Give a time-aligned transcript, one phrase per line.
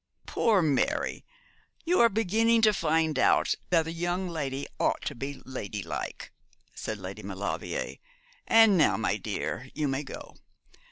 [0.25, 1.23] 'Poor Mary,
[1.85, 6.31] you are beginning to find out that a young lady ought to be ladylike,'
[6.73, 7.97] said Lady Maulevrier;
[8.47, 10.37] 'and now, my dear, you may go.